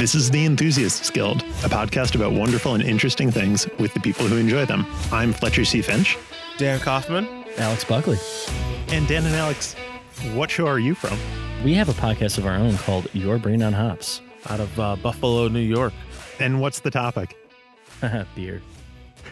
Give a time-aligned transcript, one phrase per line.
[0.00, 4.26] This is the Enthusiasts Guild, a podcast about wonderful and interesting things with the people
[4.26, 4.86] who enjoy them.
[5.12, 5.82] I'm Fletcher C.
[5.82, 6.16] Finch.
[6.56, 7.28] Dan Kaufman.
[7.58, 8.16] Alex Buckley.
[8.88, 9.74] And Dan and Alex,
[10.32, 11.18] what show are you from?
[11.62, 14.22] We have a podcast of our own called Your Brain on Hops.
[14.48, 15.92] Out of uh, Buffalo, New York.
[16.38, 17.36] And what's the topic?
[18.34, 18.62] beer.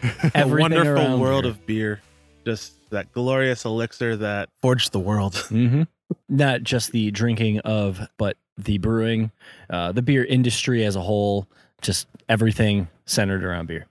[0.34, 1.50] A wonderful world beer.
[1.50, 2.02] of beer.
[2.44, 5.34] Just that glorious elixir that forged the world.
[5.48, 5.84] hmm
[6.28, 9.30] Not just the drinking of, but the brewing,
[9.70, 11.46] uh, the beer industry as a whole,
[11.82, 13.86] just everything centered around beer.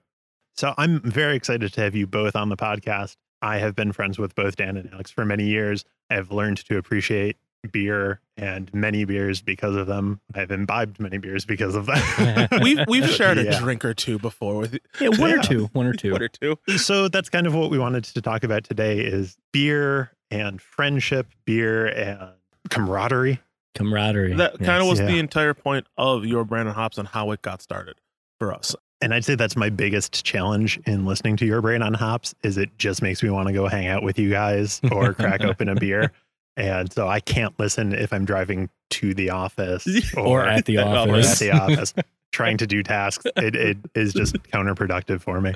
[0.56, 3.16] So I'm very excited to have you both on the podcast.
[3.42, 5.86] I have been friends with both Dan and Alex for many years.
[6.10, 7.38] I've learned to appreciate
[7.72, 10.20] beer and many beers because of them.
[10.34, 12.48] I've imbibed many beers because of them.
[12.62, 13.60] we've we've shared a Yeah.
[13.60, 15.36] drink or two before with Yeah, one Yeah.
[15.38, 16.12] or two, one or two.
[16.14, 16.58] one or two.
[16.78, 21.28] so that's kind of what we wanted to talk about today is beer and friendship,
[21.46, 22.32] beer and
[22.70, 23.40] camaraderie.
[23.76, 24.34] Camaraderie.
[24.36, 24.66] That Yes.
[24.66, 25.06] kind of was Yeah.
[25.08, 27.96] the entire point of your Brain on Hops and how it got started
[28.40, 28.76] for us.
[29.02, 32.58] And I'd say that's my biggest challenge in listening to your brain on hops is
[32.58, 35.70] it just makes me want to go hang out with you guys or crack open
[35.70, 36.12] a beer.
[36.56, 39.86] And so I can't listen if I'm driving to the office
[40.18, 41.38] or at the At or at office.
[41.38, 41.94] the office
[42.32, 43.28] trying to do tasks.
[43.36, 45.54] It, it is just counterproductive for me.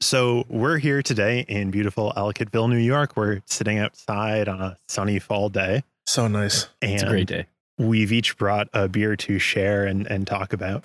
[0.00, 3.16] So we're here today in beautiful Ellicottville, New York.
[3.16, 5.82] We're sitting outside on a sunny fall day.
[6.06, 6.68] So nice.
[6.80, 7.46] And It's a great day.
[7.78, 10.84] we've each brought a beer to share and, and talk about.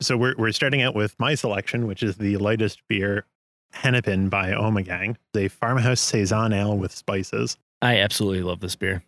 [0.00, 3.26] So we're, we're starting out with my selection, which is the lightest beer,
[3.72, 7.58] Hennepin by Ommegang, a farmhouse saison ale with spices.
[7.82, 9.02] I absolutely love this beer.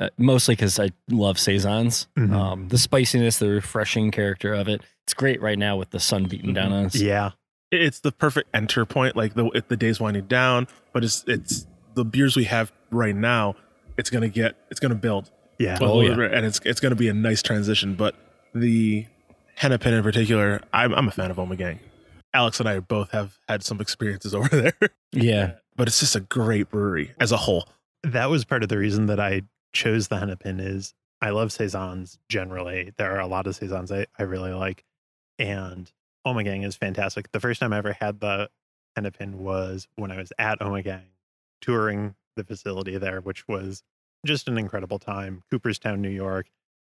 [0.00, 2.08] Uh, mostly because I love saisons.
[2.18, 2.32] Mhm.
[2.34, 4.82] Um, the spiciness, the refreshing character of it.
[5.06, 6.96] It's great right now with the sun beating down on us.
[6.96, 7.30] Yeah,
[7.74, 9.16] It's the perfect enter point.
[9.16, 13.54] Like the the day's winding down, but it's it's the beers we have right now.
[13.98, 15.30] It's gonna get it's gonna build.
[15.58, 15.78] yeah.
[15.80, 16.12] Oh, yeah.
[16.32, 17.94] and it's it's gonna be a nice transition.
[17.94, 18.14] But
[18.54, 19.06] the
[19.56, 21.78] Hennepin in particular, I'm I'm a fan of Ommegang.
[22.32, 25.52] Alex and I both have had some experiences over there, Yeah.
[25.76, 27.68] but it's just a great brewery as a whole.
[28.02, 32.18] that was part of the reason that I chose the Hennepin is I love saisons
[32.28, 32.92] generally.
[32.98, 34.84] There are a lot of saisons I, I really like,
[35.38, 35.90] and
[36.26, 37.30] Ommegang is fantastic.
[37.32, 38.48] The first time I ever had the
[38.96, 41.02] Hennepin was when I was at Ommegang
[41.60, 43.82] touring the facility there, which was
[44.26, 45.42] just an incredible time.
[45.50, 46.46] Cooperstown, New York.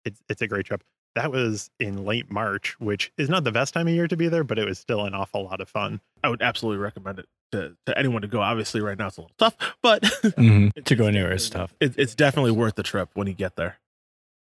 [0.05, 0.83] It's it's a great trip.
[1.15, 4.29] That was in late March, which is not the best time of year to be
[4.29, 6.01] there, but it was still an awful lot of fun.
[6.23, 8.43] I would absolutely recommend it to, to anyone to go.
[8.43, 10.85] Obviously, right now it's a little tough, but Mhm.
[10.85, 11.73] To go anywhere is tough.
[11.81, 13.79] it, it's definitely worth the trip when you get there.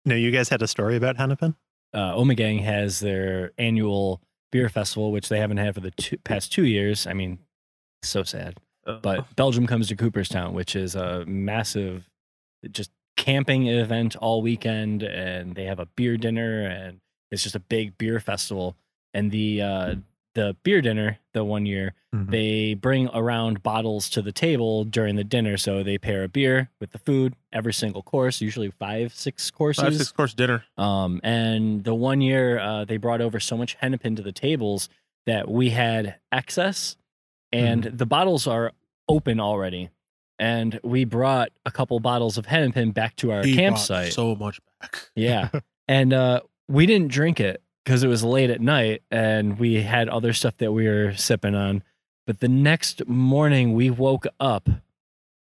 [0.05, 1.55] No, you guys had a story about Hennepin?
[1.93, 4.21] uh, Ommegang has their annual
[4.53, 7.07] beer festival, which they haven't had for the two, past two years.
[7.07, 7.39] I mean,
[8.03, 8.59] so sad.
[8.85, 12.07] Uh, But Belgium comes to Cooperstown, which is a massive,
[12.71, 16.99] just camping event all weekend, and they have a beer dinner, and
[17.31, 18.77] it's just a big beer festival.
[19.15, 19.95] And the uh,
[20.35, 22.29] the beer dinner, the one year, Mhm.
[22.31, 25.57] they bring around bottles to the table during the dinner.
[25.57, 29.83] So they pair a beer with the food, every single course, usually five, six courses.
[29.83, 30.63] five six course dinner.
[30.77, 34.89] Um, and the one year uh, they brought over so much hennepin to the tables
[35.25, 36.97] that we had excess,
[37.51, 38.73] and the bottles are
[39.07, 39.89] open already.
[40.39, 44.13] And we brought a couple bottles of hennepin back to our He campsite.
[44.13, 45.09] so much back.
[45.15, 45.49] yeah,
[45.87, 50.09] and uh, we didn't drink it because it was late at night, and we had
[50.09, 51.83] other stuff that we were sipping on.
[52.25, 54.69] But the next morning, we woke up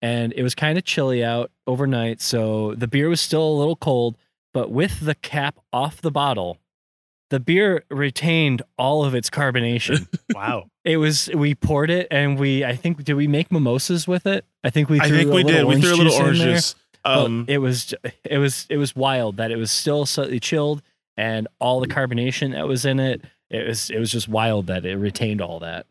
[0.04, 2.20] and it was kind of chilly out overnight.
[2.20, 4.18] So the beer was still a little cold,
[4.54, 6.58] but with the cap off the bottle,
[7.30, 10.08] the beer retained all of its carbonation.
[10.34, 10.66] Wow.
[10.84, 14.46] it was, we poured it and we, I think, did we make mimosas with it?
[14.64, 15.64] I think we I think we did.
[15.66, 16.76] We threw a little orange juice.
[17.06, 17.94] Um, it was,
[18.24, 20.82] it was, it was wild that it was still slightly chilled
[21.18, 23.22] and all the carbonation that was in it.
[23.50, 25.86] It was, it was just wild that it retained all that.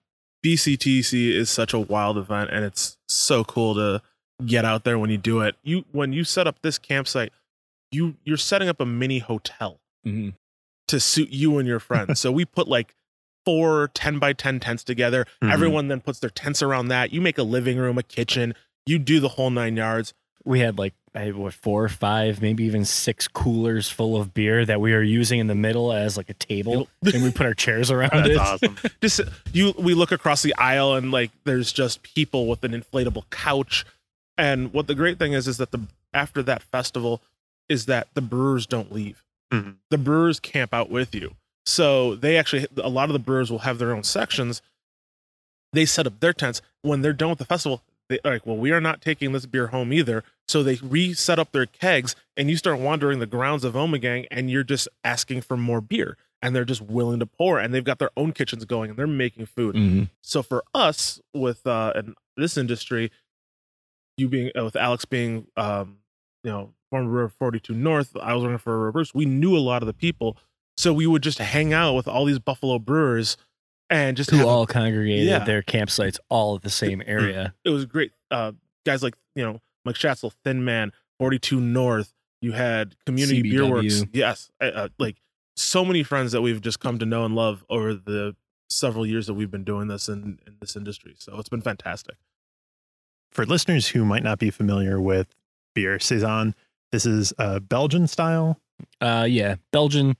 [0.44, 4.02] BCTC is such a wild event, and it's so cool to
[4.44, 5.54] get out there when you do it.
[5.62, 7.32] You when you set up this campsite,
[7.92, 10.30] you you're setting up a mini hotel hmm
[10.88, 12.18] to suit you and your friends.
[12.20, 12.94] so we put like
[13.46, 15.24] four 10 by 10 tents together.
[15.40, 15.52] Mhm.
[15.52, 17.12] Everyone then puts their tents around that.
[17.12, 18.54] You make a living room, a kitchen.
[18.84, 20.12] You do the whole nine yards.
[20.44, 24.32] We had like I had, what four or five, maybe even six coolers full of
[24.32, 27.44] beer that we were using in the middle as like a table, and we put
[27.44, 28.38] our chairs around That's it.
[28.38, 28.76] awesome.
[29.02, 29.20] just
[29.52, 33.84] you we look across the aisle and like there's just people with an inflatable couch
[34.38, 35.80] and what the great thing is is that the
[36.14, 37.20] after that festival
[37.68, 39.22] is that the brewers don't leave
[39.52, 39.76] Mhm.
[39.90, 41.34] the brewers camp out with you
[41.66, 44.62] so they actually a lot of the brewers will have their own sections
[45.74, 47.82] they set up their tents when they're done with the festival
[48.12, 50.22] they like, well, we are not taking this beer home either.
[50.48, 54.50] So they reset up their kegs, and you start wandering the grounds of Ommegang, and
[54.50, 57.98] you're just asking for more beer, and they're just willing to pour, and they've got
[57.98, 59.74] their own kitchens going, and they're making food.
[59.76, 60.10] Mhm.
[60.22, 63.10] So for us, with uh, in this industry,
[64.16, 65.98] you being uh, with Alex being, um,
[66.44, 69.14] you know, former brewer of 42 North, I was working for a reverse.
[69.14, 70.36] We knew a lot of the people,
[70.76, 73.36] so we would just hang out with all these Buffalo brewers,
[73.92, 75.36] and just Who have- all congregated Yeah.
[75.36, 77.54] at their campsites all at the same area.
[77.64, 78.12] it was great.
[78.30, 78.52] Uh,
[78.86, 82.12] guys like you know Mike Shatzel, Thin Man, 42 North.
[82.40, 84.04] You had Community Beer Works.
[84.12, 85.16] Yes, uh, uh, like
[85.56, 88.34] so many friends that we've just come to know and love over the
[88.68, 91.14] several years that we've been doing this in, in this industry.
[91.18, 92.16] So it's been fantastic.
[93.30, 95.34] For listeners who might not be familiar with
[95.74, 96.54] beer saison,
[96.90, 98.58] this is a Belgian style.
[99.00, 100.16] Uh, yeah, Belgian,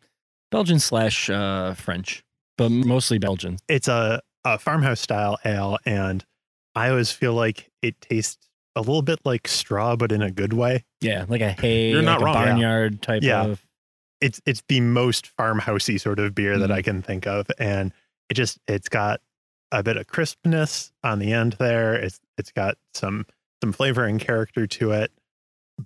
[0.51, 2.23] Belgian slash uh, French,
[2.69, 3.59] but mostly Belgian.
[3.69, 6.25] It's a, a farmhouse style ale, and
[6.75, 10.53] I always feel like it tastes a little bit like straw, but in a good
[10.53, 10.85] way.
[11.01, 12.47] Yeah, like a hay, You're not like wrong, a yeah.
[12.47, 13.45] barnyard type Yeah.
[13.45, 13.67] of.
[14.21, 16.85] It's it's the most farmhousey sort of beer that I mm-hmm.
[16.85, 17.93] can think of, and
[18.31, 19.21] it just it's got
[19.73, 21.95] a bit of crispness on the end there.
[21.95, 23.27] It's it's got some
[23.63, 25.11] some flavor and character to it,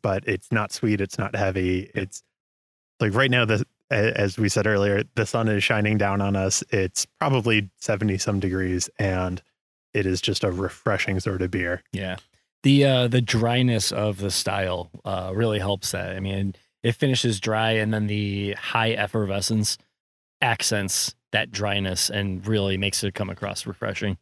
[0.02, 1.00] but it's not sweet.
[1.00, 1.90] It's not heavy.
[1.94, 2.22] It's
[3.00, 6.34] like right now the a- as we said earlier, the sun is shining down on
[6.36, 6.64] us.
[6.70, 9.42] It's probably 70 some degrees and
[9.94, 11.82] it is just a refreshing sort of beer.
[11.92, 12.16] Yeah,
[12.62, 16.14] the uh, the dryness of the style uh, really helps that.
[16.16, 19.78] I mean, it finishes dry, and then the high effervescence
[20.42, 24.18] accents that dryness and really makes it come across refreshing.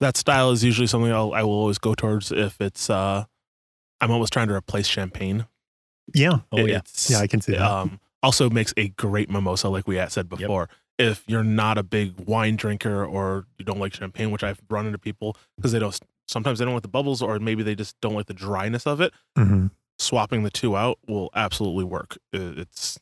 [0.00, 2.88] That style is usually something I'll, I will always go towards if it's.
[2.88, 3.24] uh
[4.00, 5.46] I'm almost trying to replace champagne.
[6.14, 6.38] Yeah.
[6.52, 7.60] Oh It- yeah, it's, Yeah, I can see that.
[7.60, 10.68] um, also makes a great mimosa, like we had said before.
[10.98, 14.86] If you're not a big wine drinker or you don't like champagne, which I've run
[14.86, 15.98] into people because they don't.
[16.26, 19.00] Sometimes they don't like the bubbles, or maybe they just don't like the dryness of
[19.00, 19.14] it.
[19.36, 19.70] Mhm.
[19.98, 22.18] Swapping the two out will absolutely work.
[22.32, 22.98] It's,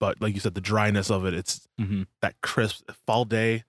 [0.00, 3.64] but like you said, the dryness of it, it's hmm that crisp fall day,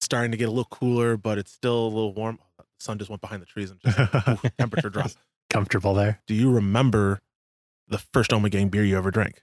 [0.00, 2.38] starting to get a little cooler, but it's still a little warm.
[2.58, 5.10] The sun just went behind the trees and just ooh, temperature drop.
[5.48, 6.20] Comfortable there.
[6.26, 7.20] Do you remember
[7.88, 9.42] the first Ommegang beer you ever drank?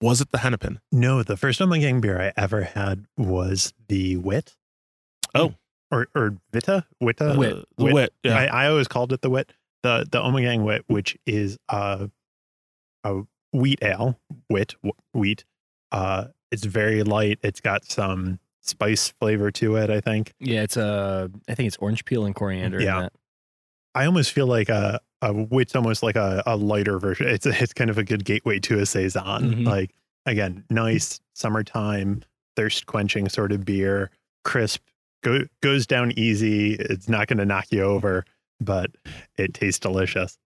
[0.00, 0.80] Was it the Hennepin?
[0.90, 4.56] No, the first Ommegang beer I ever had was the Wit.
[5.34, 5.54] Oh.
[5.90, 6.86] Or or Vita?
[7.02, 7.36] Wita?
[7.36, 7.52] Wit.
[7.54, 7.94] Uh, Wit.
[7.94, 8.12] wit.
[8.22, 8.38] Yeah.
[8.38, 9.52] I, I always called it the Wit.
[9.82, 12.06] The the Ommegang Wit, which is uh,
[13.04, 14.18] a wheat ale,
[14.48, 14.74] wit
[15.12, 15.44] wheat.
[15.92, 17.38] Uh, it's very light.
[17.42, 19.90] It's got some spice flavor to it.
[19.90, 20.32] I think.
[20.38, 20.62] yeah.
[20.62, 22.78] It's uh, I think it's orange peel and coriander.
[22.78, 23.00] in Yeah.
[23.02, 23.12] that.
[23.94, 27.28] I almost feel like a a wit's almost like a, a lighter version.
[27.28, 29.54] It's it's kind of a good gateway to a saison.
[29.54, 29.66] Mhm.
[29.66, 29.94] Like
[30.26, 32.22] again, nice summertime
[32.56, 34.10] thirst quenching sort of beer,
[34.44, 34.82] crisp,
[35.22, 36.74] go, goes down easy.
[36.74, 38.24] It's not going to knock you over,
[38.60, 38.90] but
[39.38, 40.36] it tastes delicious.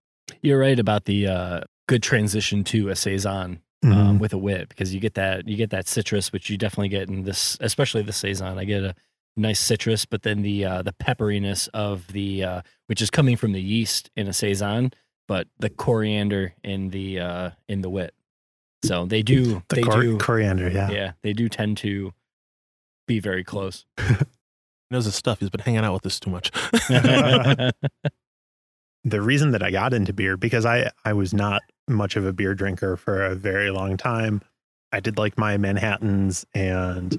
[0.42, 4.00] You're right about the uh, good transition to a saison Mm-hmm.
[4.00, 6.88] um, with a wit because you get that you get that citrus, which you definitely
[6.88, 8.56] get in this, especially the saison.
[8.58, 8.94] I get a
[9.36, 13.52] nice citrus, but then the uh, the pepperiness of the uh, which is coming from
[13.52, 14.92] the yeast in a saison,
[15.28, 18.14] but the coriander in the uh, in the wit.
[18.84, 20.90] So they do the they cor- do coriander, yeah.
[20.90, 22.12] yeah they do tend to
[23.06, 23.84] be very close.
[24.90, 25.40] He knows his stuff.
[25.40, 26.50] He's been hanging out with us too much.
[26.90, 27.72] the
[29.04, 32.54] reason that I got into beer because I I was not much of a beer
[32.54, 34.42] drinker for a very long time.
[34.92, 37.18] I did like my Manhattans and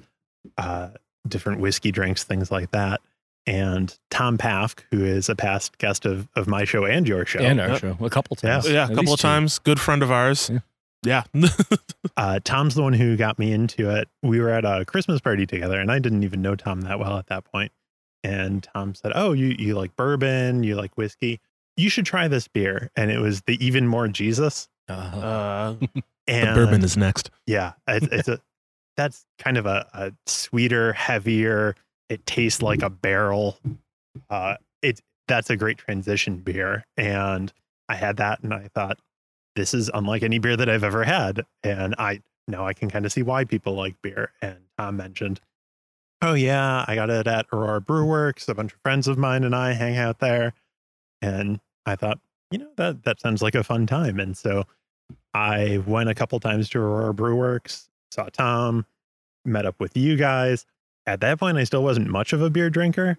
[0.58, 0.90] uh,
[1.28, 3.02] different whiskey drinks, things like that.
[3.48, 7.40] And Tom Paff, who is a past guest of, of my show and your show,
[7.40, 7.80] and our Yep.
[7.82, 8.68] show a couple times.
[8.70, 9.22] yeah, a couple least of two.
[9.28, 9.60] times.
[9.60, 10.50] Good friend of ours.
[10.52, 10.60] Yeah.
[11.04, 11.24] Yeah.
[12.18, 14.08] uh, Tom's the one who got me into it.
[14.24, 17.18] We were at a Christmas party together, and I didn't even know Tom that well
[17.20, 17.72] at that point.
[18.24, 20.64] And Tom said, "Oh, you you like bourbon?
[20.64, 21.40] You like whiskey?
[21.78, 24.68] You should try this beer." And it was the even more Jesus.
[24.90, 25.74] Uh, uh,
[26.26, 27.30] the bourbon is next.
[27.46, 28.40] Yeah, it's, it's a
[28.98, 31.76] that's kind of a, a sweeter, heavier.
[32.10, 33.58] It tastes like a barrel.
[34.30, 37.52] Uh, it that's a great transition beer, and
[37.90, 39.00] I had that, and I thought
[39.56, 43.06] this is unlike any beer that I've ever had, and I now I can kind
[43.06, 44.32] of see why people like beer.
[44.42, 45.42] And Tom mentioned,
[46.22, 48.48] oh yeah, I got it at Aurora Brew Works.
[48.48, 50.54] A bunch of friends of mine and I hang out there,
[51.22, 52.20] and I thought,
[52.52, 54.66] you know, that that sounds like a fun time, and so
[55.34, 58.86] I went a couple times to Aurora Brew Works, saw Tom,
[59.44, 60.66] met up with you guys.
[61.06, 63.18] At that point, I still wasn't much of a beer drinker,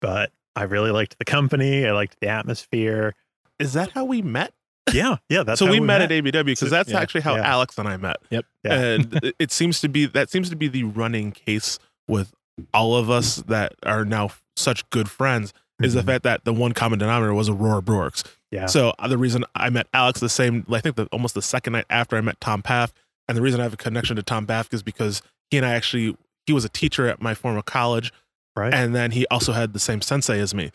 [0.00, 1.86] but I really liked the company.
[1.86, 3.14] I liked the atmosphere.
[3.58, 4.52] Is that how we met?
[4.92, 5.42] Yeah, yeah.
[5.42, 7.42] That's so how we, met, at ABW because that's yeah, actually how yeah.
[7.42, 8.16] Alex and I met.
[8.30, 8.44] Yep.
[8.64, 8.80] Yeah.
[8.80, 12.32] And it- seems to be that seems to be the running case with
[12.74, 16.06] all of us that are now such good friends is the Mhm.
[16.06, 18.24] fact that the one common denominator was Aurora Brew Works.
[18.50, 18.66] Yeah.
[18.66, 21.74] So uh, the reason I met Alex the same, I think the, almost the second
[21.74, 22.92] night after I met Tom Paff,
[23.30, 25.22] and the reason I have a connection to Tom Paff is because
[25.52, 28.12] he and I actually he was a teacher at my former college,
[28.56, 28.74] Right.
[28.74, 30.72] and then he also had the same sensei as me.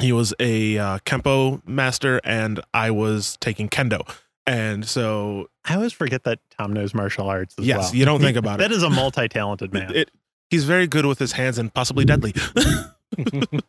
[0.00, 4.02] He was a uh, kempo master, and I was taking kendo,
[4.46, 7.94] and so I always forget that Tom knows martial arts as Yes, well.
[7.96, 9.94] you don't think about That That is a multi-talented man.
[9.96, 10.10] it
[10.50, 12.34] he's very good with his hands and possibly deadly.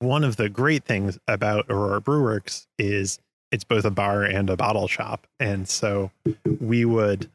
[0.00, 3.18] One of the great things about Aurora Brew Works is
[3.52, 5.26] it's both a bar and a bottle shop.
[5.38, 6.10] And so
[6.60, 7.30] we would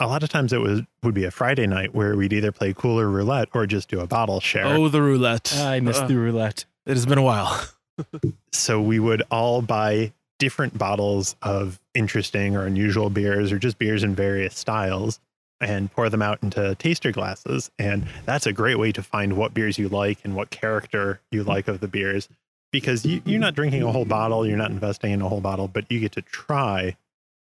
[0.00, 2.72] a lot of times it was would be a Friday night where we'd either play
[2.72, 4.66] cooler roulette or just do a bottle share.
[4.66, 5.54] oh, the roulette!
[5.56, 6.64] I missed Uh, the roulette.
[6.86, 7.64] It has been a while.
[8.52, 14.02] so we would all buy different bottles of interesting or unusual beers or just beers
[14.02, 15.20] in various styles
[15.60, 19.54] and pour them out into taster glasses and that's a great way to find what
[19.54, 22.28] beers you like and what character you like of the beers
[22.72, 25.68] because you, you're not drinking a whole bottle you're not investing in a whole bottle
[25.68, 26.96] but you get to try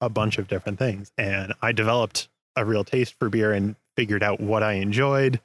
[0.01, 4.23] a bunch of different things and i developed a real taste for beer and figured
[4.23, 5.39] out what i enjoyed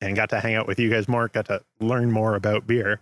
[0.00, 3.00] and got to hang out with you guys more got to learn more about beer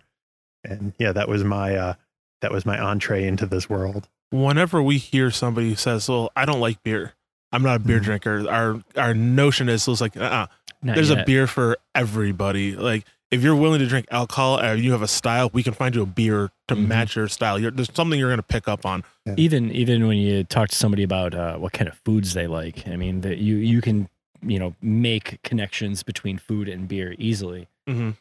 [0.63, 1.93] and yeah that was my uh
[2.41, 6.45] that was my entree into this world Whenever we hear somebody who says, "Well, I
[6.45, 7.13] don't like beer.
[7.51, 8.03] I'm not a beer Mhm.
[8.03, 10.47] drinker," our our notion is it's like, uh,
[10.81, 12.75] Not there's a beer for everybody.
[12.75, 13.05] Like
[13.35, 16.01] if you're willing to drink alcohol or you have a style, we can find you
[16.01, 16.87] a beer to Mhm.
[16.87, 17.59] match your style.
[17.59, 19.03] You're, there's something you're going to pick up on.
[19.37, 22.87] even even when you talk to somebody about uh, what kind of foods they like
[22.87, 24.07] i mean that you you can
[24.43, 28.11] you know make connections between food and beer easily hmm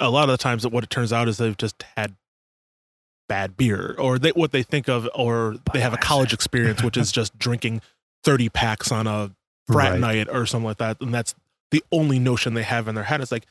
[0.00, 2.14] A lot of the times, what it turns out is they've just had
[3.28, 6.96] bad beer, or they what they think of, or they have a college experience, which
[6.96, 7.80] is just drinking
[8.24, 9.30] thirty packs on a
[9.66, 10.00] frat Right.
[10.00, 11.34] night or something like that, and that's
[11.70, 13.20] the only notion they have in their head.
[13.20, 13.44] It's like,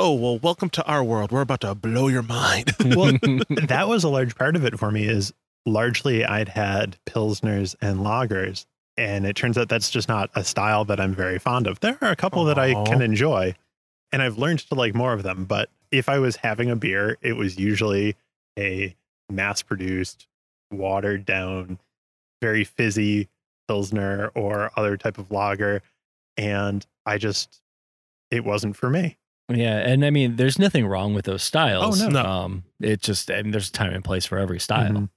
[0.00, 1.30] oh well, welcome to our world.
[1.30, 2.72] We're about to blow your mind.
[2.96, 3.12] Well,
[3.50, 5.32] that was a large part of it for me is
[5.66, 8.64] largely I'd had pilsners and lagers
[8.96, 11.80] and it turns out that's just not a style that I'm very fond of.
[11.80, 13.54] There are a couple that I can enjoy
[14.10, 17.18] and I've learned to like more of them, but if I was having a beer,
[17.20, 18.16] it was usually
[18.58, 18.96] a
[19.30, 20.26] mass-produced,
[20.72, 21.78] watered down,
[22.40, 23.28] very fizzy
[23.68, 25.82] pilsner or other type of lager
[26.38, 27.60] and I just
[28.30, 29.18] it wasn't for me.
[29.50, 32.24] Yeah and i mean there's nothing wrong with those styles Oh, no.
[32.24, 35.08] um it just and there's a time and place for every style Mhm.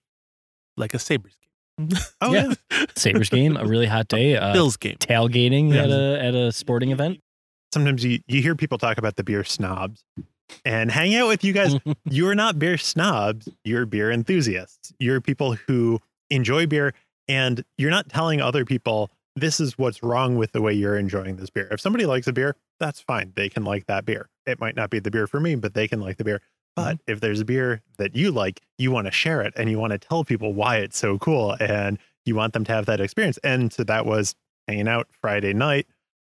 [0.77, 1.33] like a Sabres
[1.79, 1.89] game.
[2.21, 2.53] Oh Yeah.
[2.71, 2.85] yeah.
[2.95, 4.95] sabres game a really hot day uh, Bills game.
[4.99, 5.83] tailgating Yeah.
[5.83, 7.19] at a at a sporting event
[7.73, 10.03] sometimes you, you hear people talk about the beer snobs
[10.65, 11.73] and hang out with you guys.
[12.09, 14.93] You're not beer snobs, you're beer enthusiasts.
[14.99, 15.99] You're people who
[16.29, 16.93] enjoy beer
[17.27, 21.37] and you're not telling other people this is what's wrong with the way you're enjoying
[21.37, 21.67] this beer.
[21.71, 23.33] If somebody likes a beer, that's fine.
[23.35, 24.29] They can like that beer.
[24.45, 26.41] It might not be the beer for me, but they can like the beer.
[26.75, 29.79] But if there's a beer that you like, you want to share it and you
[29.79, 32.99] want to tell people why it's so cool and you want them to have that
[32.99, 33.37] experience.
[33.43, 34.35] And so that was
[34.67, 35.87] hanging out Friday night.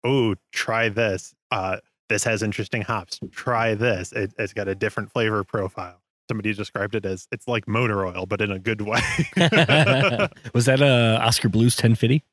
[0.04, 1.34] Oh, try this.
[1.52, 1.78] Uh,
[2.10, 3.20] this has interesting hops.
[3.32, 4.12] Try this.
[4.12, 6.02] It, it's got a different flavor profile.
[6.30, 9.00] Somebody described it as it's like motor oil, but in a good way.
[10.54, 12.24] was that a Oskar Blues 1050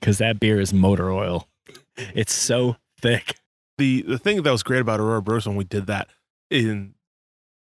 [0.00, 1.48] because that beer is motor oil
[2.14, 3.36] it's so thick
[3.78, 6.08] the the thing that was great about Aurora Brew Works when we did that
[6.50, 6.94] in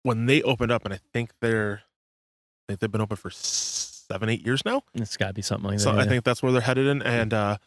[0.02, 4.28] when they opened up, and I think they're I think they've been open for seven
[4.28, 4.82] eight years now.
[4.94, 7.02] it's got to be something like that So I think that's where they're headed in.
[7.02, 7.58] And uh,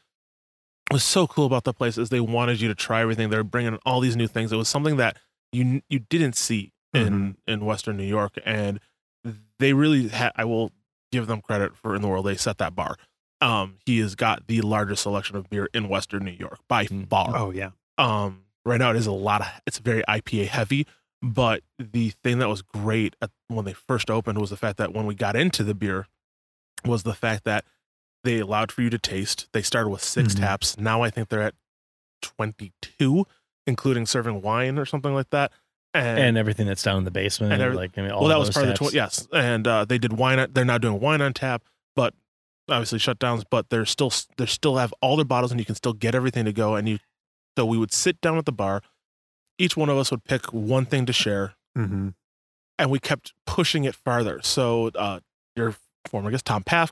[0.90, 3.30] what's so cool about the place is they wanted you to try everything.
[3.30, 4.52] They're bringing all these new things.
[4.52, 5.18] It was something that
[5.52, 8.80] you you didn't see in in Western New York, and
[9.60, 10.32] they really had.
[10.36, 10.72] I will
[11.12, 12.98] give them credit for in the world they set that bar.
[13.44, 17.10] Um, he has got the largest selection of beer in Western New York by Mm.
[17.10, 17.72] far oh yeah.
[17.98, 20.88] um right now it is a lot of it's very ipa heavy
[21.22, 24.94] but the thing that was great at, when they first opened was the fact that
[24.94, 26.08] when we got into the beer
[26.86, 27.66] was the fact that
[28.24, 30.40] they allowed for you to taste they started with 6 Mhm.
[30.40, 31.56] taps now i think they're at
[32.22, 33.26] 22
[33.68, 35.52] including serving wine or something like that
[35.94, 38.30] and, and everything that's down in the basement And every- like I mean, all well
[38.30, 38.92] that of was those part of the taps.
[38.92, 41.64] tw- yes and uh, they did wine on- they're now doing wine on tap
[41.96, 42.14] but
[42.70, 45.94] obviously shutdowns but they're still they still have all their bottles and you can still
[45.94, 46.98] get everything to go and you
[47.58, 48.82] so we would sit down at the bar.
[49.60, 51.54] Each one of us would pick one thing to share.
[51.76, 52.10] Hmm
[52.80, 54.40] and we kept pushing it farther.
[54.44, 55.20] So uh,
[55.56, 55.76] your
[56.08, 56.92] former guest tom paff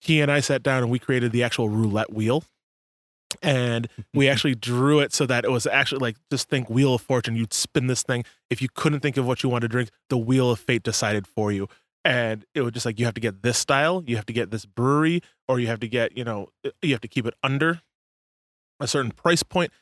[0.00, 2.44] he and i sat down and we created the actual roulette wheel.
[3.42, 7.02] And we actually drew it so that it was actually like just think wheel of
[7.02, 7.36] fortune.
[7.36, 8.24] You'd spin this thing.
[8.48, 11.26] If you couldn't think of what you wanted to drink the wheel of fate decided
[11.26, 11.68] for you
[12.04, 14.50] and it was just like you have to get this style you have to get
[14.50, 16.48] this brewery or you have to get you know
[16.82, 17.80] you have to keep it under
[18.80, 19.72] a certain price point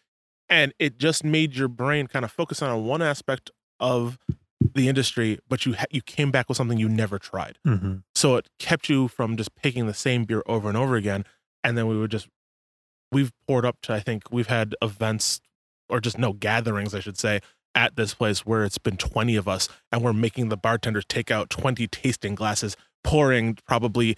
[0.48, 4.18] and it just made your brain kind of focus on one aspect of
[4.74, 7.58] the industry, but you ha- you came back with something you never tried.
[7.66, 7.96] Mm-hmm.
[8.14, 11.24] So it kept you from just picking the same beer over and over again.
[11.62, 12.28] And then we would just
[13.12, 15.40] we've poured up to I think we've had events
[15.88, 17.40] or just no gatherings, I should say,
[17.76, 21.30] at this place where it's been 20 of us and we're making the bartenders take
[21.30, 24.16] out 20 tasting glasses, pouring probably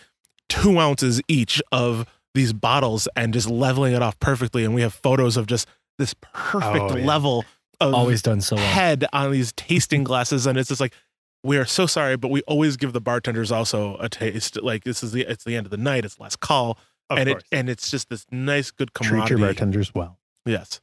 [0.48, 4.64] two ounces each of these bottles and just leveling it off perfectly.
[4.64, 7.04] And we have photos of just this perfect Oh, yeah.
[7.04, 7.44] level
[7.80, 8.64] of Always done so well.
[8.64, 10.46] head on these tasting glasses.
[10.46, 10.94] And it's just like,
[11.44, 14.60] we are so sorry, but we always give the bartenders also a taste.
[14.62, 16.78] Like this is the it's the end of the night, it's last call.
[17.10, 17.42] Of and course.
[17.50, 19.20] it and it's just this nice, good camaraderie.
[19.26, 20.18] Treat your bartenders well.
[20.46, 20.80] Yes.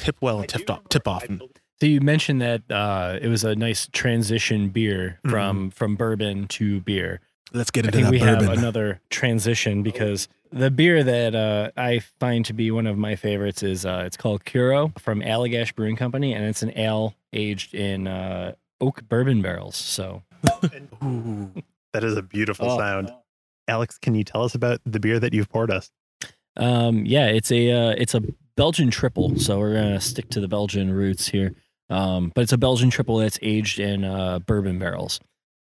[0.00, 1.24] Tip well and tip off tip off.
[1.80, 6.80] So you mentioned that uh, it was a nice transition beer from from bourbon to
[6.80, 7.20] beer.
[7.52, 8.44] Let's get I into think that we bourbon.
[8.48, 13.16] have another transition because the beer that uh, I find to be one of my
[13.16, 17.74] favorites is uh, it's called Curieux from Allagash Brewing Company, and it's an ale aged
[17.74, 19.76] in uh, oak bourbon barrels.
[19.76, 20.22] So
[21.02, 21.50] Ooh.
[21.92, 22.78] That is a beautiful Oh.
[22.78, 23.12] sound.
[23.68, 25.90] Alex, can you tell us about the beer that you've poured us?
[26.56, 28.22] Um, yeah, it's a uh, it's a
[28.56, 29.38] Belgian triple.
[29.38, 31.54] So we're gonna stick to the Belgian roots here.
[31.90, 35.20] Um, but it's a Belgian triple that's aged in uh, bourbon barrels,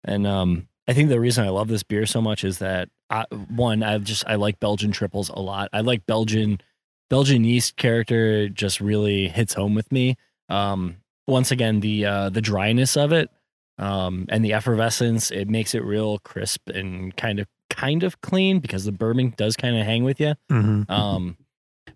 [0.03, 3.25] and um, I think the reason I love this beer so much is that I,
[3.31, 5.69] one, I just I like Belgian triples a lot.
[5.73, 6.59] I like Belgian
[7.09, 10.15] Belgian yeast character just really hits home with me.
[10.49, 13.29] Um, once again, the uh, the dryness of it
[13.77, 18.59] um, and the effervescence it makes it real crisp and kind of kind of clean
[18.59, 20.33] because the bourbon does kind of hang with you.
[20.49, 20.91] Mm-hmm.
[20.91, 21.37] Um,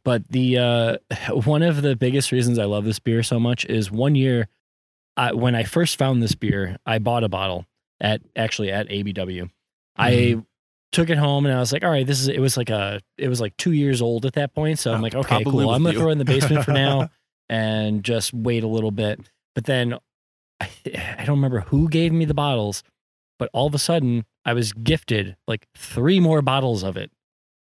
[0.04, 0.98] but the uh,
[1.46, 4.48] one of the biggest reasons I love this beer so much is one year
[5.18, 7.66] I, when I first found this beer, I bought a bottle
[8.00, 9.50] at actually at ABW.
[9.98, 10.42] I
[10.92, 13.02] took it home and I was like, all right, this is it was like a
[13.18, 14.80] it was like two years old at that point.
[14.80, 15.74] So I'm Oh, like, okay, probably cool.
[15.74, 16.00] I'm gonna you.
[16.00, 17.10] throw it in the basement for now
[17.50, 19.20] and just wait a little bit.
[19.54, 19.96] But then
[20.60, 20.70] I,
[21.18, 22.84] I don't remember who gave me the bottles,
[23.38, 27.12] but all of a sudden I was gifted like three more bottles of it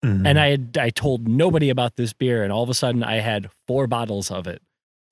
[0.04, 0.26] Mm-hmm.
[0.26, 3.16] and I had I told nobody about this beer, and all of a sudden I
[3.16, 4.62] had four bottles of it.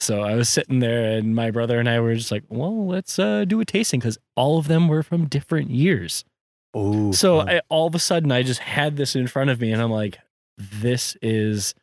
[0.02, 3.18] So I was sitting there, and my brother and I were just like, "Well, let's
[3.20, 6.26] uh, do a tasting," because all of them were from different years.
[6.74, 7.50] Oh, So fun.
[7.50, 9.92] I, all of a sudden, I just had this in front of me, and I'm
[9.92, 10.20] like,
[10.58, 11.74] "This is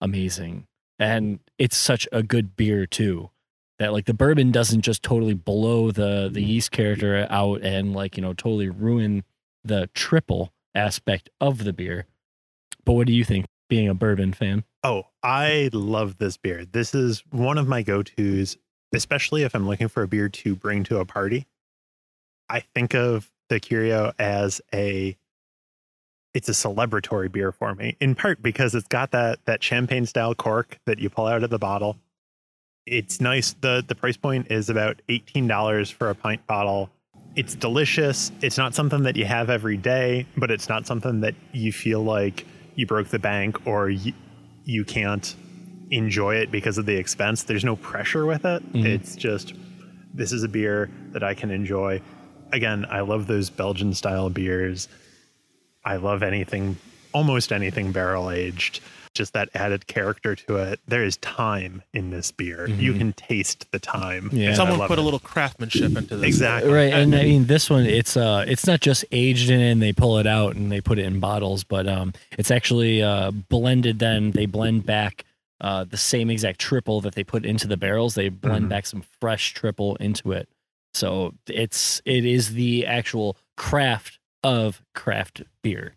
[0.00, 0.66] amazing,"
[0.98, 3.30] and it's such a good beer too.
[3.78, 8.16] That like the bourbon doesn't just totally blow the the yeast character out and like
[8.16, 9.24] you know totally ruin
[9.64, 12.06] the triple aspect of the beer.
[12.84, 14.64] But what do you think, being a bourbon fan?
[14.82, 16.64] Oh, I love this beer.
[16.64, 18.56] This is one of my go tos,
[18.92, 21.46] especially if I'm looking for a beer to bring to a party.
[22.48, 25.16] I think of the Curieux as a
[26.34, 30.34] it's a celebratory beer for me, in part because it's got that that champagne style
[30.34, 31.96] cork that you pull out of the bottle.
[32.86, 33.54] It's nice.
[33.60, 36.90] the The price point is about eighteen dollars for a pint bottle.
[37.36, 38.30] It's delicious.
[38.42, 42.02] It's not something that you have every day, but it's not something that you feel
[42.02, 44.12] like you broke the bank or you,
[44.64, 45.34] you can't
[45.90, 47.42] enjoy it because of the expense.
[47.44, 48.72] There's no pressure with it.
[48.72, 48.84] Mhm.
[48.84, 49.54] It's just
[50.12, 52.00] this is a beer that I can enjoy.
[52.52, 54.88] Again, I love those Belgian style beers.
[55.84, 56.76] I love anything,
[57.12, 58.80] almost anything barrel aged.
[59.14, 60.80] Just that added character to it.
[60.88, 62.68] There is time in this beer.
[62.68, 62.98] You Mhm.
[62.98, 64.28] can taste the time.
[64.32, 64.54] Yeah.
[64.54, 64.98] Someone put it.
[64.98, 66.26] a little craftsmanship into this.
[66.26, 66.72] Exactly.
[66.72, 69.80] Right, and I mean this one, it's uh, it's not just aged in it and
[69.80, 73.30] they pull it out and they put it in bottles, but um, it's actually uh
[73.30, 74.00] blended.
[74.00, 75.24] Then they blend back
[75.60, 78.16] uh the same exact triple that they put into the barrels.
[78.16, 78.68] They blend Mhm.
[78.70, 80.48] back some fresh triple into it,
[80.92, 85.94] so it's it is the actual craft of craft beer.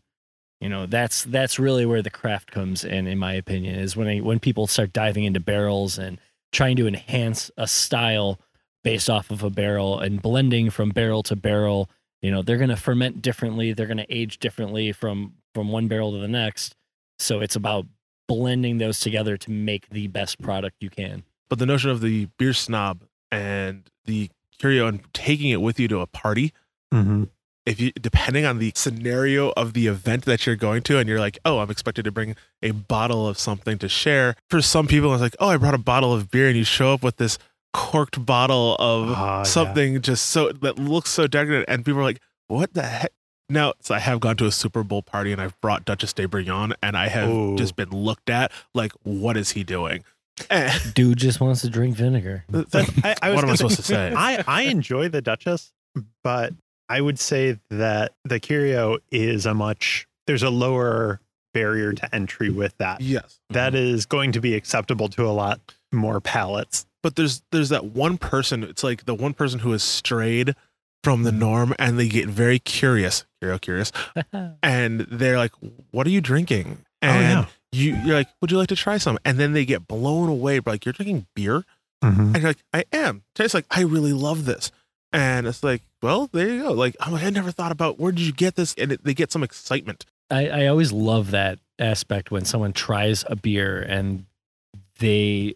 [0.60, 4.08] You know, that's that's really where the craft comes in, in my opinion, is when
[4.08, 6.20] I, when people start diving into barrels and
[6.52, 8.40] trying to enhance a style
[8.84, 11.90] based off of a barrel and blending from barrel to barrel.
[12.22, 13.74] You know, they're going to ferment differently.
[13.74, 16.76] They're going to age differently from from one barrel to the next.
[17.20, 17.86] So it's about
[18.28, 21.24] blending those together to make the best product you can.
[21.50, 25.88] But the notion of the beer snob and the curieux and taking it with you
[25.90, 26.52] to a party,
[26.94, 27.30] Mhm.
[27.68, 31.20] If you depending on the scenario of the event that you're going to, and you're
[31.20, 34.36] like, oh, I'm expected to bring a bottle of something to share.
[34.50, 36.94] For some people, it's like, oh, I brought a bottle of beer, and you show
[36.94, 37.38] up with this
[37.74, 39.44] corked bottle of Ah, yeah.
[39.44, 43.12] something just so that looks so decorative, and people are like, what the heck?
[43.50, 46.28] Now, so I have gone to a Super Bowl party and I've brought Duchesse de
[46.28, 47.56] Bourgogne, and I have Ooh.
[47.58, 50.04] just been looked at like, what is he doing?
[50.50, 52.44] And Dude just wants to drink vinegar.
[52.50, 54.14] that's- I, I was what am I supposed to say?
[54.18, 55.72] I, I enjoy the Duchess,
[56.24, 56.54] but
[56.90, 61.20] I would say that the Curieux is a much there's a lower
[61.54, 63.02] barrier to entry with that.
[63.02, 63.40] yes.
[63.50, 65.60] That is going to be acceptable to a lot
[65.92, 66.86] more palates.
[67.02, 68.64] but there's there's that one person.
[68.64, 70.54] It's like the one person who has strayed
[71.04, 73.92] from the norm, and they get very curious, curio curious,
[74.64, 75.54] and they're like,
[75.92, 77.46] "What are you drinking?" Oh, And yeah.
[77.72, 80.60] you you're like, "Would you like to try some?" And then they get blown away.
[80.60, 81.64] But like, you're drinking beer,
[82.04, 82.34] Mhm.
[82.34, 84.72] and you're like, "I am." Tastes like I really love this,
[85.14, 86.72] and it's like, well, there you go.
[86.74, 89.14] Like, I'm like, I never thought about where did you get this, and it, they
[89.14, 90.06] get some excitement.
[90.30, 94.26] I, I always love that aspect when someone tries a beer and
[95.00, 95.54] they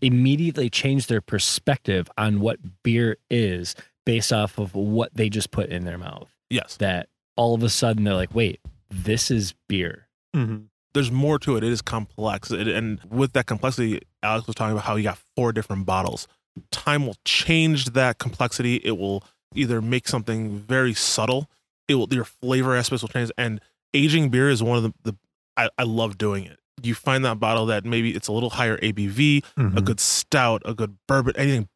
[0.00, 3.74] immediately change their perspective on what beer is
[4.06, 6.28] based off of what they just put in their mouth.
[6.50, 10.08] Yes, That all of a sudden they're like, wait, this is beer.
[10.34, 10.64] Mhm.
[10.94, 11.62] there's more to it.
[11.64, 15.18] It is complex, it, and with that complexity, Alex was talking about how you got
[15.36, 16.26] four different bottles.
[16.70, 18.76] Time will change that complexity.
[18.84, 19.22] It will
[19.54, 21.48] either make something very subtle.
[21.88, 23.60] It will your flavor aspects will change, and
[23.94, 24.92] aging beer is one of the.
[25.04, 25.16] the
[25.56, 26.58] I, I love doing it.
[26.82, 29.84] You find that bottle that maybe it's a little higher ABV, a Mhm.
[29.84, 31.68] good stout, a good bourbon, anything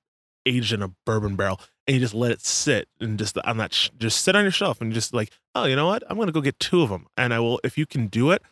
[0.47, 3.73] aged in a bourbon barrel, and you just let it sit and just on that
[3.75, 6.03] sh- just sit on your shelf and just like, oh, you know what?
[6.09, 7.59] I'm gonna go get two of them, and I will.
[7.64, 8.42] If you can do it,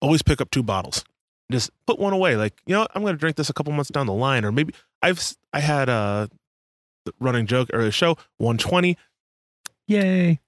[0.00, 1.04] always pick up two bottles.
[1.52, 2.36] Just put one away.
[2.36, 2.90] Like, you know, what?
[2.94, 5.88] I'm gonna drink this a couple months down the line, or maybe I've I had
[5.88, 6.28] a
[7.18, 8.96] running joke or a show 120.
[9.86, 10.40] Yay.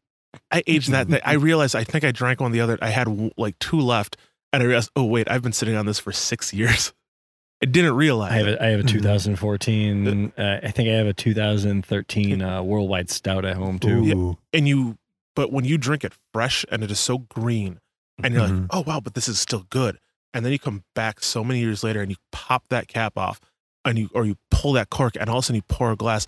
[0.51, 1.09] I aged that.
[1.09, 1.21] thing.
[1.25, 2.79] I realized I think I drank one the other.
[2.81, 4.17] I had like two left,
[4.53, 6.93] and I realized, oh wait, I've been sitting on this for six years.
[7.63, 8.33] I didn't realize.
[8.33, 8.89] I have a, I have a Mhm.
[8.89, 10.33] 2014.
[10.37, 14.03] Uh, I think I have a 2013 uh, worldwide stout at home too.
[14.15, 14.39] Ooh.
[14.53, 14.97] and you
[15.35, 17.79] but when you drink it fresh and it is so green
[18.23, 18.61] and you're Mhm.
[18.63, 19.99] like oh wow but this is still good
[20.35, 23.41] and then you come back so many years later and you pop that cap off
[23.85, 25.97] and you or you pull that cork and all of a sudden you pour a
[25.97, 26.27] glass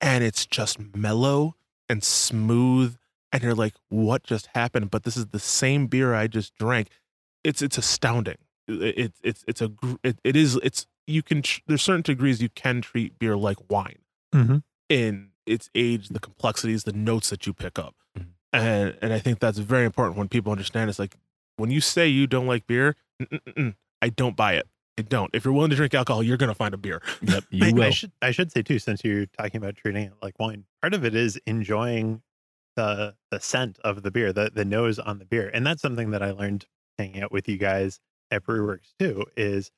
[0.00, 1.54] and it's just mellow
[1.88, 2.96] and smooth
[3.32, 6.88] and you're like what just happened but this is the same beer i just drank
[7.44, 8.36] it's it's astounding
[8.68, 12.40] it, it it's it's a gr- it, it is it's you can there's certain degrees
[12.42, 13.98] you can treat beer like wine
[14.34, 14.62] Mhm.
[14.88, 17.94] in its age, the complexities, the notes that you pick up.
[18.18, 18.26] Mhm.
[18.52, 20.90] And and I think that's very important when people understand.
[20.90, 21.14] It's like
[21.56, 22.96] when you say you don't like beer,
[24.02, 24.66] I don't buy it.
[24.98, 25.30] I don't.
[25.34, 27.02] If you're willing to drink alcohol, you're gonna find a beer.
[27.22, 27.90] Yep, I, you I will.
[27.90, 31.04] should I should say too, since you're talking about treating it like wine, part of
[31.04, 32.22] it is enjoying
[32.76, 36.10] the the scent of the beer, the the nose on the beer, and that's something
[36.12, 36.66] that I learned
[36.98, 39.24] hanging out with you guys at Brew Works too.
[39.36, 39.70] Is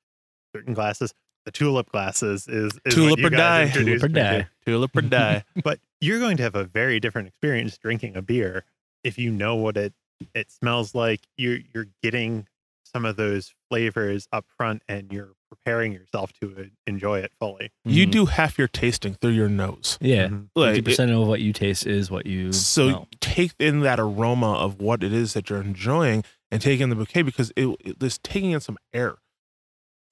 [0.55, 1.13] certain glasses,
[1.45, 3.71] the tulip glasses is, is Tulip you or die.
[3.71, 4.49] Tulip or me die.
[4.67, 5.45] Tulip or die.
[5.65, 8.65] But you're going to have a very different experience drinking a beer
[9.03, 9.95] if you know what it
[10.35, 11.21] it smells like.
[11.37, 12.47] You're you're getting
[12.95, 17.71] some of those flavors up front, and you're preparing yourself to uh, enjoy it fully.
[17.85, 18.11] you Mhm.
[18.11, 19.97] do half your tasting through your nose.
[20.01, 20.29] Yeah.
[20.55, 23.09] Like, Fifty it- percent of what you taste is what you so smell.
[23.21, 26.95] take in that aroma of what it is that you're enjoying and take in the
[26.97, 29.17] bouquet because it, it there's taking in some air.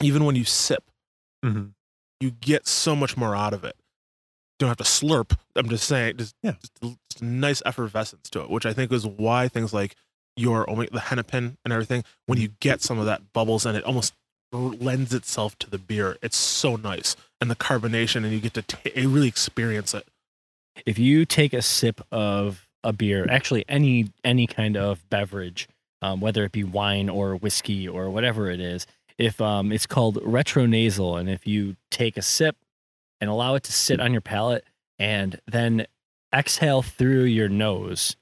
[0.03, 0.91] Even when you sip,
[1.45, 1.73] Mhm.
[2.21, 3.77] you get so much more out of it.
[3.79, 5.37] You don't have to slurp.
[5.55, 6.53] I'm just saying, just, Yeah.
[6.61, 6.73] just,
[7.11, 9.95] just nice effervescence to it, which I think is why things like
[10.37, 14.15] your the hennepin and everything, when you get some of that bubbles and it almost
[14.53, 17.17] lends itself to the beer, it's so nice.
[17.41, 20.07] And the carbonation, and you get to ta- you really experience it.
[20.85, 25.69] if you take a sip of a beer, actually any any kind of beverage,
[26.03, 28.87] um, whether it be wine or whiskey or whatever it is,
[29.19, 32.57] if um, it's called retronasal, and if you take a sip
[33.21, 34.65] and allow it to sit on your palate
[34.99, 35.87] and then
[36.35, 38.17] exhale through your nose,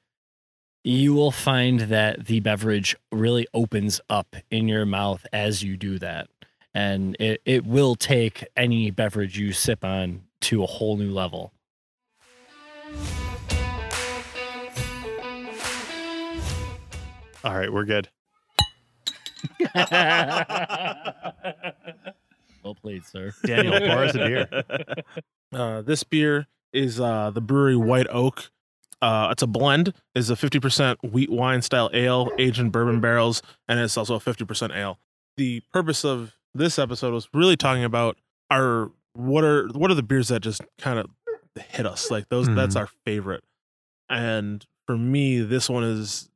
[0.85, 5.99] you will find that the beverage really opens up in your mouth as you do
[5.99, 6.29] that.
[6.75, 11.53] And it, it will take any beverage you sip on to a whole new level.
[17.43, 18.09] All right, we're good.
[22.63, 23.33] well played, sir.
[23.45, 24.49] Daniel, pour us a beer.
[25.53, 28.51] Uh, this beer is uh, the Bruery White Oak.
[29.03, 29.93] Uh, it's a blend.
[30.15, 34.21] is a 50% wheat wine style ale aged in bourbon barrels, and it's also a
[34.21, 34.99] 50% ale.
[35.37, 38.17] The purpose of this episode was really talking about
[38.51, 41.07] our what are what are the beers that just kind of
[41.71, 42.47] hit us like those.
[42.55, 42.81] That's Mhm.
[42.81, 43.45] our favorite,
[44.09, 46.29] and for me, this one is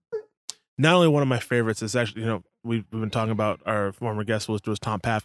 [0.78, 1.82] not only one of my favorites.
[1.82, 5.00] It's actually you know we've, we've been talking about our former guest was was Tom
[5.00, 5.24] Paff.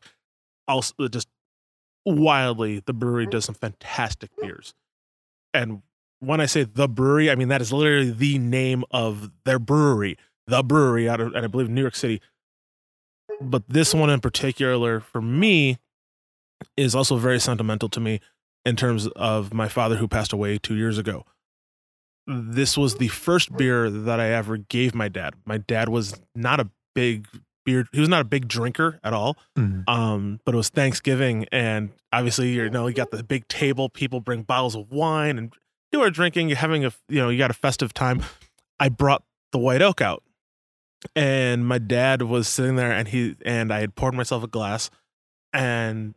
[0.67, 1.27] Also, just
[2.05, 4.73] wildly, the Bruery does some fantastic beers.
[5.53, 5.81] And
[6.25, 10.17] when I say the Bruery, I mean that is literally the name of their brewery,
[10.47, 12.21] the Bruery out of, and I believe New York City.
[13.41, 15.79] But this one in particular, for me,
[16.77, 18.19] is also very sentimental to me
[18.65, 21.25] in terms of my father who passed away two years ago.
[22.25, 25.33] This was the first beer that I ever gave my dad.
[25.45, 27.27] My dad was not a big
[27.65, 27.85] beer.
[27.91, 29.37] He was not a big drinker at all.
[29.57, 29.83] Mhm.
[29.89, 33.89] Um, but it was Thanksgiving, and obviously you know you got the big table.
[33.89, 35.53] People bring bottles of wine, and
[35.93, 36.49] you are drinking.
[36.49, 38.23] Having a you know you got a festive time.
[38.79, 40.23] I brought the white oak out,
[41.15, 44.89] and my dad was sitting there, and he and I had poured myself a glass,
[45.53, 46.15] and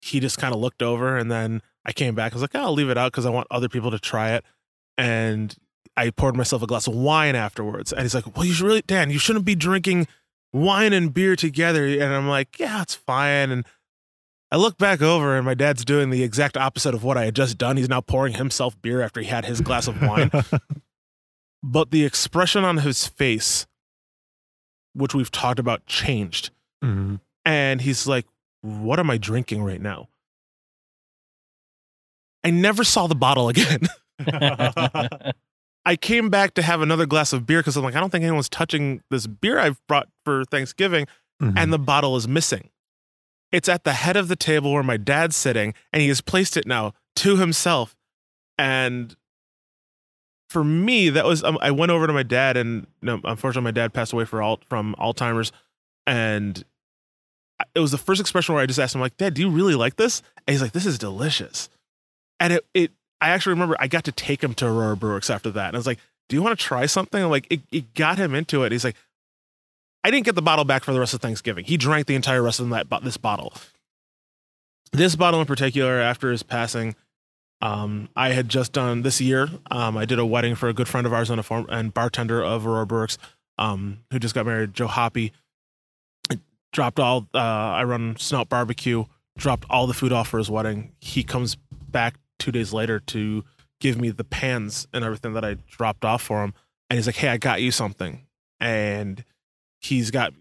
[0.00, 2.32] he just kind of looked over, and then I came back.
[2.32, 4.34] I was like, oh, I'll leave it out because I want other people to try
[4.34, 4.44] it,
[4.96, 5.56] and
[5.96, 8.82] I poured myself a glass of wine afterwards, and he's like, "Well, you should really,
[8.86, 10.06] Dan, you shouldn't be drinking
[10.52, 13.66] wine and beer together." And I'm like, "Yeah, it's fine." And
[14.52, 17.34] I look back over, and my dad's doing the exact opposite of what I had
[17.34, 17.76] just done.
[17.76, 20.30] He's now pouring himself beer after he had his glass of wine.
[21.62, 23.66] but the expression on his face,
[24.94, 26.50] which we've talked about, changed,
[26.84, 27.20] Mhm.
[27.44, 28.26] and he's like,
[28.62, 30.08] "What am I drinking right now?"
[32.44, 33.80] I never saw the bottle again.
[35.84, 38.22] I came back to have another glass of beer because I'm like, I don't think
[38.24, 41.06] anyone's touching this beer I've brought for Thanksgiving,
[41.42, 41.54] Mhm.
[41.56, 42.70] and the bottle is missing.
[43.52, 46.56] It's at the head of the table where my dad's sitting, and he has placed
[46.56, 47.96] it now to himself.
[48.58, 49.14] And
[50.48, 53.70] for me, that was um, I went over to my dad, and no, unfortunately, my
[53.72, 55.52] dad passed away for all from Alzheimer's,
[56.06, 56.64] and
[57.74, 59.74] it was the first expression where I just asked him, like, Dad, do you really
[59.74, 60.22] like this?
[60.46, 61.68] And he's like, This is delicious.
[62.38, 65.30] And it, it I actually remember I got to take him to Aurora Brew Works
[65.30, 65.68] after that.
[65.68, 67.22] And I was like, Do you want to try something?
[67.24, 68.72] Like, it, it got him into it.
[68.72, 68.96] He's like,
[70.06, 71.64] I didn't get the bottle back for the rest of Thanksgiving.
[71.64, 73.52] He drank the entire rest of that this bottle.
[74.92, 76.94] This bottle in particular, after his passing,
[77.60, 79.48] um, I had just done this year.
[79.68, 81.92] Um, I did a wedding for a good friend of ours and a form and
[81.92, 83.18] bartender of Aurora Brew Works,
[83.58, 85.32] um, who just got married, Joe Hoppy.
[86.72, 87.26] Dropped all.
[87.34, 89.06] Uh, I run Snout Barbecue.
[89.36, 90.92] Dropped all the food off for his wedding.
[91.00, 91.56] He comes
[91.90, 93.44] back two days later to
[93.80, 96.54] give me the pans and everything that I dropped off for him,
[96.88, 98.24] and he's like, "Hey, I got you something,"
[98.60, 99.24] and
[99.86, 100.32] he's got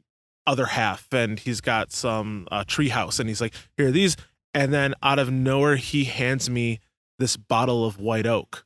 [0.47, 4.15] other half, and he's got some uh, treehouse, and he's like, "Here are these,"
[4.55, 6.79] and then out of nowhere, he hands me
[7.19, 8.65] this bottle of white oak.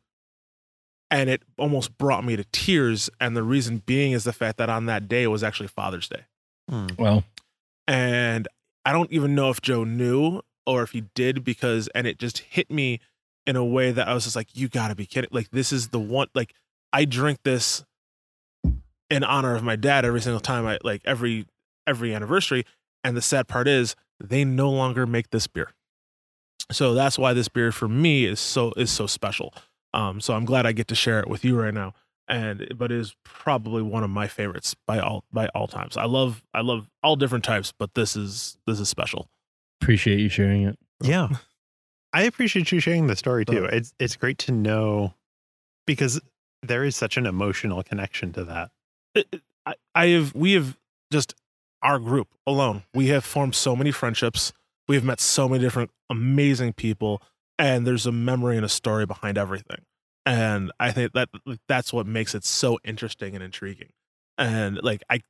[1.11, 3.09] And it almost brought me to tears.
[3.19, 6.25] And the reason being is the fact that on that day was actually Father's Day.
[6.69, 6.97] Mm.
[6.99, 7.23] well,
[7.87, 8.47] And
[8.85, 12.37] I don't even know if Joe knew or if he did because, and it just
[12.37, 12.99] hit me
[13.47, 15.31] in a way that I was just like, you gotta be kidding.
[15.33, 16.53] Like, this is the one, like,
[16.93, 17.83] I drink this
[19.09, 21.45] in honor of my dad every single time I, like, every,
[21.87, 22.65] every anniversary.
[23.03, 25.71] And the sad part is they no longer make this beer.
[26.71, 29.53] So that's why this beer for me is so, is so special.
[29.93, 31.93] Um, so I'm glad I get to share it with you right now
[32.29, 35.97] and but it is probably one of my favorites by all by all times.
[35.97, 39.29] I love I love all different types, but this is this is special.
[39.81, 40.77] appreciate you sharing it.
[41.01, 41.29] Yeah.
[42.13, 43.65] I appreciate you sharing the story too.
[43.65, 45.15] It's it's great to know
[45.85, 46.21] because
[46.61, 48.69] there is such an emotional connection to that.
[49.15, 50.77] I, I have we have
[51.11, 51.35] just
[51.81, 52.83] our group alone.
[52.93, 54.53] We have formed so many friendships.
[54.87, 57.21] We have met so many different amazing people,
[57.57, 59.85] and there's a memory and a story behind everything.
[60.25, 61.29] And I think that
[61.67, 63.89] that's what makes it so interesting and intriguing.
[64.37, 65.21] And like I,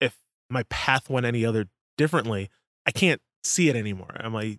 [0.00, 0.16] if
[0.50, 2.50] my path went any other differently,
[2.86, 4.16] I can't see it anymore.
[4.18, 4.58] I'm like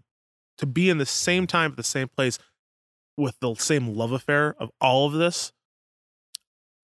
[0.57, 2.37] to be in the same time at the same place
[3.17, 5.51] with the same love affair of all of this.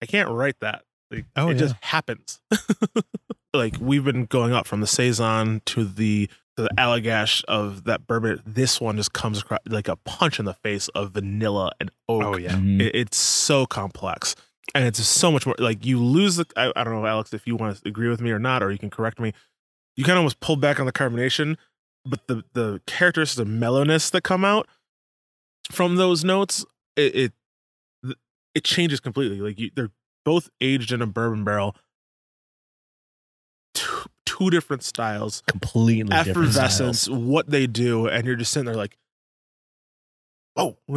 [0.02, 0.82] I can't write that.
[1.10, 1.58] Like, Oh, it yeah.
[1.60, 2.40] just happens.
[3.54, 8.06] like we've been going up from the saison to the to the Allagash of that
[8.06, 8.42] bourbon.
[8.46, 12.22] This one just comes across like a punch in the face of vanilla and oak.
[12.24, 12.52] Oh yeah.
[12.54, 12.80] Mhm.
[12.80, 14.34] It- it's so complex
[14.74, 17.46] and it's so much more like you lose the I, I don't know alex if
[17.46, 19.32] you want to agree with me or not or you can correct me
[19.94, 21.56] you kind of almost pulled back on the carbonation
[22.04, 24.66] but the the characteristics of mellowness that come out
[25.70, 26.64] from those notes
[26.96, 27.32] it
[28.02, 28.16] it,
[28.56, 29.90] it changes completely like you, they're
[30.26, 31.74] both aged in a bourbon barrel
[33.72, 37.18] two, two different styles completely different effervescence styles.
[37.18, 38.98] what they do and you're just sitting there like
[40.56, 40.76] oh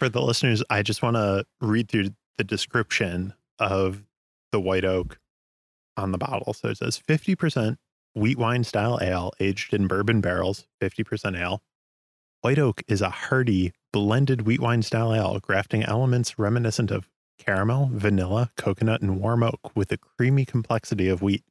[0.00, 4.02] For the listeners, I just want to read through the description of
[4.50, 5.18] the white oak
[5.94, 6.54] on the bottle.
[6.54, 7.76] So it says 50%
[8.14, 11.60] wheat wine style ale aged in bourbon barrels, 50% ale.
[12.40, 17.06] White oak is a hearty blended wheat wine style ale, grafting elements reminiscent of
[17.44, 21.42] caramel, vanilla, coconut, and warm oak with a creamy complexity of wheat.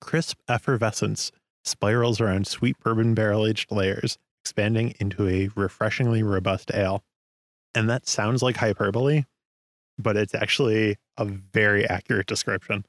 [0.00, 1.30] Crisp effervescence
[1.64, 7.02] spirals around sweet bourbon barrel aged layers, expanding into a refreshingly robust ale.
[7.74, 9.24] And that sounds like hyperbole,
[9.98, 12.84] but it's actually a very accurate description.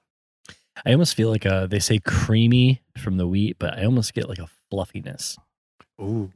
[0.85, 4.27] I almost feel like uh they say creamy from the wheat, but I almost get
[4.29, 5.37] like a fluffiness.
[6.01, 6.31] Ooh.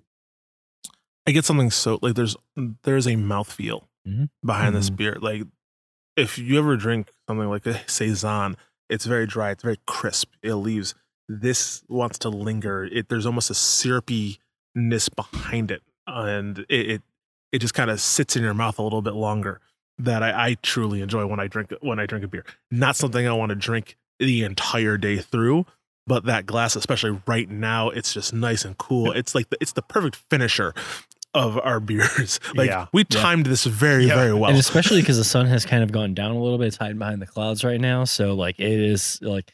[1.26, 2.36] I get something so like there's
[2.84, 4.30] there's a mouthfeel Mhm.
[4.46, 4.96] behind this Mhm.
[4.98, 5.18] beer.
[5.20, 5.44] Like
[6.16, 8.58] if you ever drink something like a saison,
[8.90, 9.52] it's very dry.
[9.52, 10.32] It's very crisp.
[10.42, 10.96] It leaves.
[11.28, 12.86] This wants to linger.
[12.86, 17.02] It there's almost a syrupiness behind it, and it it,
[17.52, 19.60] it just kind of sits in your mouth a little bit longer.
[19.98, 22.46] That I, I truly enjoy when I drink when I drink a beer.
[22.70, 25.66] Not something I want to drink the entire day through,
[26.06, 29.12] but that glass, especially right now, it's just nice and cool.
[29.12, 30.74] It's like the, it's the perfect finisher
[31.36, 32.40] of our beers.
[32.56, 32.88] Like Yeah.
[32.94, 33.22] we Yeah.
[33.22, 34.16] timed this very Yeah.
[34.16, 34.50] very well.
[34.50, 36.98] and especially because the sun has kind of gone down a little bit, it's hiding
[36.98, 38.06] behind the clouds right now.
[38.06, 39.54] So like it is like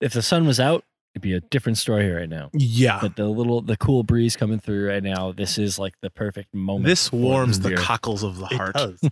[0.00, 0.84] if the sun was out,
[1.14, 2.50] it'd be a different story right now.
[2.54, 6.10] yeah, But the little the cool breeze coming through right now, this is like the
[6.10, 6.86] perfect moment.
[6.86, 7.78] this warms the beer.
[7.78, 8.74] cockles of the It heart.
[8.74, 9.00] does.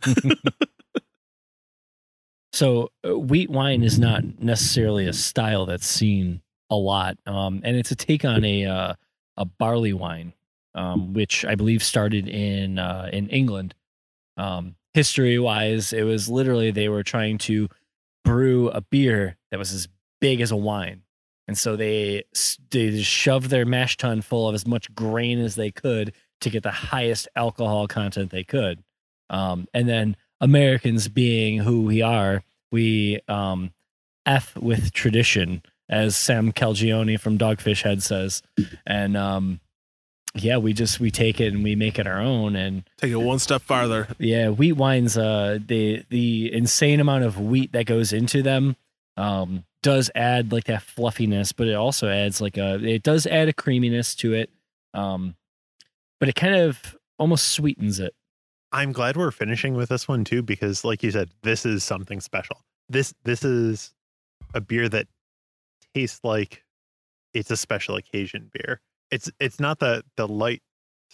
[2.53, 7.77] So uh, wheat wine is not necessarily a style that's seen a lot, um, and
[7.77, 8.95] it's a take on a uh,
[9.37, 10.33] a barley wine,
[10.75, 13.75] um, which I believe started in uh, in England.
[14.37, 17.69] Um, history wise, it was literally they were trying to
[18.25, 19.89] brew a beer that was as
[20.21, 21.03] big as a wine,
[21.47, 22.25] and so they
[22.71, 26.63] they shoved their mash tun full of as much grain as they could to get
[26.63, 28.83] the highest alcohol content they could,
[29.31, 33.73] um, and then Americans being who we are, we um,
[34.27, 38.43] F with tradition, as Sam Calagione from Dogfish Head says.
[38.87, 39.61] And um,
[40.35, 42.57] yeah, we just we take it and we make it our own.
[42.57, 44.09] And Take it one step farther.
[44.19, 48.77] yeah, wheat wines, uh, the the insane amount of wheat that goes into them
[49.17, 53.49] um, does add like that fluffiness, but it also adds like a it does add
[53.49, 54.51] a creaminess to it.
[54.93, 55.35] Um,
[56.21, 58.15] but it kind of almost sweetens it.
[58.73, 62.21] I'm glad we're finishing with this one too, because like you said, this is something
[62.21, 62.61] special.
[62.89, 63.95] This this is
[64.53, 65.07] a beer that
[65.95, 66.65] tastes like
[67.33, 68.81] it's a special occasion beer.
[69.11, 70.63] It's it's not the the light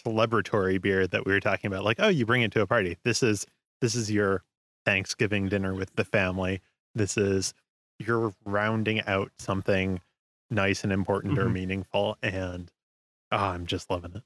[0.05, 2.97] celebratory beer that we were talking about, like, oh, you bring it to a party.
[3.03, 3.45] This is
[3.81, 4.43] this is your
[4.85, 6.61] Thanksgiving dinner with the family.
[6.95, 7.53] This is
[7.99, 10.01] you're rounding out something
[10.49, 11.53] nice and important or Mhm.
[11.53, 12.17] meaningful.
[12.23, 12.71] And
[13.31, 14.23] oh, I'm just loving it.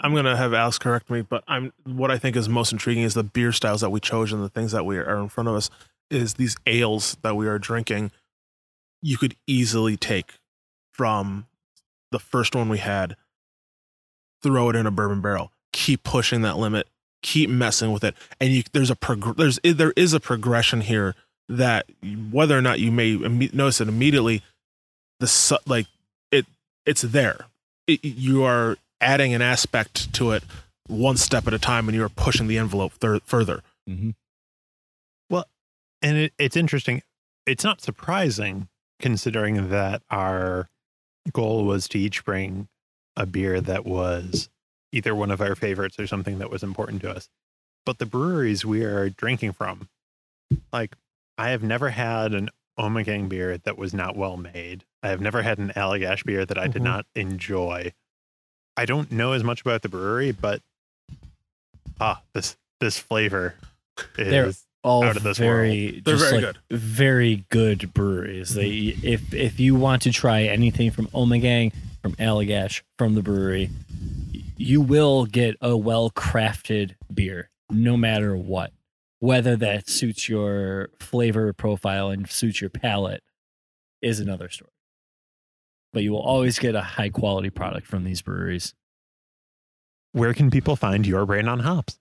[0.00, 3.14] I'm gonna have Alex correct me, but I'm what I think is most intriguing is
[3.14, 5.54] the beer styles that we chose and the things that we are in front of
[5.54, 5.70] us
[6.10, 8.10] is these ales that we are drinking.
[9.02, 10.38] You could easily take
[10.92, 11.46] from
[12.10, 13.16] the first one we had,
[14.42, 16.88] throw it in a bourbon barrel, keep pushing that limit,
[17.22, 21.14] keep messing with it, and you there's a prog- there's there is a progression here
[21.48, 21.86] that
[22.30, 24.42] whether or not you may imme- notice it immediately,
[25.20, 25.86] the su- like
[26.30, 26.46] it
[26.86, 27.46] it's there.
[27.86, 30.44] It, you are adding an aspect to it
[30.86, 33.62] one step at a time, and you are pushing the envelope thir- further.
[33.88, 34.10] Mm-hmm.
[36.00, 37.02] and it, it's interesting.
[37.46, 38.68] It's not surprising
[39.00, 40.68] considering that our
[41.32, 42.68] goal was to each bring
[43.16, 44.48] a beer that was
[44.92, 47.28] either one of our favorites or something that was important to us.
[47.84, 49.88] But the breweries we are drinking from,
[50.72, 50.96] like,
[51.36, 54.84] I have never had an Ommegang beer that was not well made.
[55.02, 56.84] I have never had an Allagash beer that I did Mhm.
[56.84, 57.92] not enjoy.
[58.76, 60.62] I don't know as much about the Bruery, but
[62.00, 63.56] ah, this this flavor
[64.16, 68.54] is all out of this very, They're just very like very good breweries.
[68.54, 73.70] They if if you want to try anything from Ommegang, from Allagash, from the Bruery,
[74.56, 78.72] you will get a well crafted beer, no matter what.
[79.20, 83.22] Whether that suits your flavor profile and suits your palate
[84.00, 84.70] is another story.
[85.92, 88.74] But you will always get a high quality product from these breweries.
[90.12, 91.98] Where can people find your brain on hops?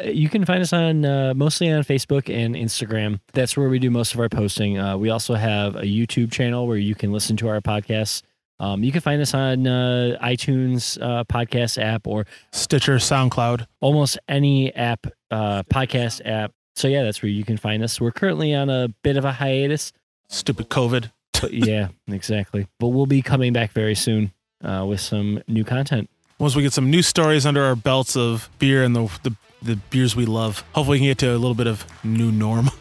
[0.00, 3.20] Uh, You can find us on uh, mostly on Facebook and Instagram.
[3.32, 4.78] That's where we do most of our posting.
[4.78, 8.22] Uh, we also have a YouTube channel where you can listen to our podcasts.
[8.58, 13.66] Um, you can find us on uh, iTunes uh, podcast app or Stitcher, SoundCloud.
[13.80, 16.52] almost any app, uh, podcast app.
[16.74, 18.00] So yeah, that's where you can find us.
[18.00, 19.92] We're currently on a bit of a hiatus,
[20.28, 21.10] Stupid COVID.
[21.50, 22.66] yeah, exactly.
[22.80, 24.32] But we'll be coming back very soon
[24.64, 26.08] uh, with some new content.
[26.38, 29.76] Once we get some new stories under our belts of beer and the the, the
[29.90, 32.70] beers we love, hopefully we can get to a little bit of new norm.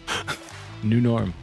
[0.84, 1.34] New norm.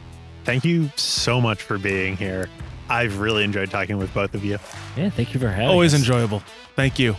[0.45, 2.47] Thank you so much for being here.
[2.89, 4.57] I've really enjoyed talking with both of you.
[4.95, 5.99] Yeah, thank you for having Always us.
[5.99, 6.41] enjoyable.
[6.75, 7.15] Thank you.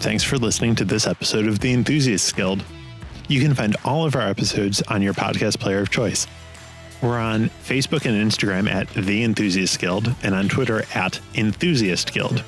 [0.00, 2.64] Thanks for listening to this episode of The Enthusiasts Guild.
[3.28, 6.26] You can find all of our episodes on your podcast player of choice.
[7.02, 12.42] We're on Facebook and Instagram at The Enthusiast Guild and on Twitter at Enthusiast Guild.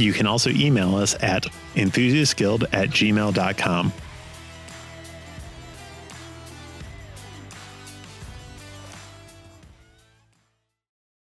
[0.00, 1.44] You can also email us at
[1.74, 3.92] enthusiastguild at gmail.com.